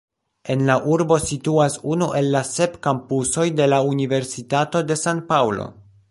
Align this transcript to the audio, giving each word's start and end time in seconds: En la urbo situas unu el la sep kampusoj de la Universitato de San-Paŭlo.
En 0.51 0.61
la 0.67 0.75
urbo 0.93 1.17
situas 1.25 1.75
unu 1.95 2.07
el 2.21 2.31
la 2.35 2.41
sep 2.53 2.79
kampusoj 2.87 3.45
de 3.59 3.67
la 3.73 3.81
Universitato 3.91 4.81
de 4.93 4.97
San-Paŭlo. 5.03 5.67